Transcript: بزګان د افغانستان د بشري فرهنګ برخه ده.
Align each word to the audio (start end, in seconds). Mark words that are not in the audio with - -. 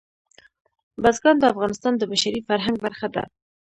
بزګان 1.01 1.37
د 1.39 1.43
افغانستان 1.53 1.93
د 1.97 2.03
بشري 2.11 2.39
فرهنګ 2.47 2.75
برخه 2.85 3.07
ده. 3.15 3.23